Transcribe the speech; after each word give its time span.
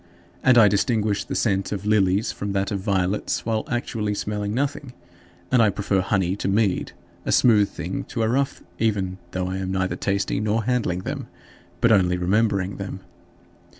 And 0.43 0.57
I 0.57 0.67
distinguish 0.67 1.23
the 1.25 1.35
scent 1.35 1.71
of 1.71 1.85
lilies 1.85 2.31
from 2.31 2.53
that 2.53 2.71
of 2.71 2.79
violets 2.79 3.45
while 3.45 3.65
actually 3.69 4.15
smelling 4.15 4.51
nothing; 4.51 4.93
and 5.51 5.61
I 5.61 5.69
prefer 5.69 6.01
honey 6.01 6.35
to 6.37 6.47
mead, 6.47 6.93
a 7.23 7.31
smooth 7.31 7.69
thing 7.69 8.05
to 8.05 8.23
a 8.23 8.27
rough, 8.27 8.63
even 8.79 9.19
though 9.29 9.45
I 9.45 9.57
am 9.57 9.69
neither 9.71 9.95
tasting 9.95 10.43
nor 10.43 10.63
handling 10.63 11.01
them, 11.03 11.27
but 11.81 11.91
only 11.91 12.17
remembering 12.17 12.77
them. 12.77 13.01